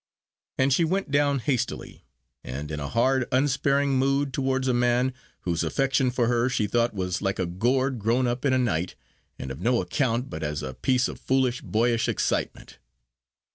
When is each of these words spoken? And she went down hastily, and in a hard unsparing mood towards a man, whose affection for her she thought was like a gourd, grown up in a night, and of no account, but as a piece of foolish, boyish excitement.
And 0.57 0.73
she 0.73 0.83
went 0.83 1.11
down 1.11 1.37
hastily, 1.37 2.05
and 2.43 2.71
in 2.71 2.79
a 2.79 2.89
hard 2.89 3.27
unsparing 3.31 3.99
mood 3.99 4.33
towards 4.33 4.67
a 4.67 4.73
man, 4.73 5.13
whose 5.41 5.63
affection 5.63 6.09
for 6.09 6.25
her 6.25 6.49
she 6.49 6.65
thought 6.65 6.95
was 6.95 7.21
like 7.21 7.37
a 7.37 7.45
gourd, 7.45 7.99
grown 7.99 8.25
up 8.25 8.43
in 8.43 8.51
a 8.51 8.57
night, 8.57 8.95
and 9.37 9.51
of 9.51 9.61
no 9.61 9.79
account, 9.79 10.27
but 10.27 10.41
as 10.41 10.63
a 10.63 10.73
piece 10.73 11.07
of 11.07 11.19
foolish, 11.19 11.61
boyish 11.61 12.09
excitement. 12.09 12.79